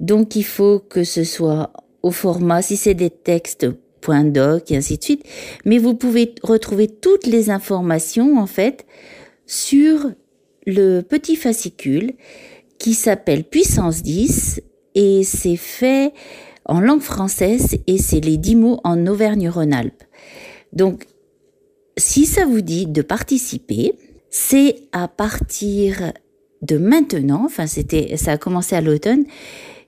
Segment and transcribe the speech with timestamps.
[0.01, 3.67] Donc il faut que ce soit au format, si c'est des textes,
[4.25, 5.25] .doc et ainsi de suite.
[5.65, 8.87] Mais vous pouvez retrouver toutes les informations, en fait,
[9.47, 10.11] sur
[10.67, 12.15] le petit fascicule
[12.79, 14.61] qui s'appelle Puissance 10
[14.95, 16.13] et c'est fait
[16.65, 20.05] en langue française et c'est les 10 mots en Auvergne-Rhône-Alpes.
[20.73, 21.05] Donc,
[21.97, 23.93] si ça vous dit de participer,
[24.31, 26.13] c'est à partir
[26.63, 29.25] de maintenant, enfin c'était, ça a commencé à l'automne,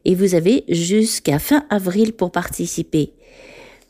[0.05, 3.13] et vous avez jusqu'à fin avril pour participer.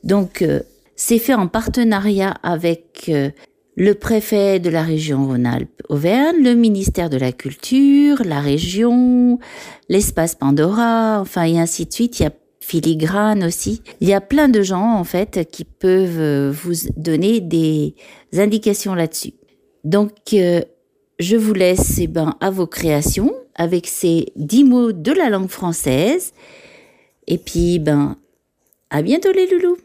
[0.05, 0.61] Donc, euh,
[0.97, 3.31] c'est fait en partenariat avec euh,
[3.77, 9.41] le préfet de la région Rhône-Alpes-Auvergne, le ministère de la Culture, la région,
[9.89, 12.23] l'espace Pandora, enfin, et ainsi de suite.
[12.65, 13.83] Filigrane aussi.
[14.01, 17.95] Il y a plein de gens, en fait, qui peuvent euh, vous donner des
[18.35, 19.35] indications là-dessus.
[19.85, 25.31] Donc, je vous laisse, eh ben, à vos créations avec ces dix mots de la
[25.31, 26.33] langue française.
[27.27, 28.17] Et puis, ben,
[28.91, 29.77] à bientôt les loulous!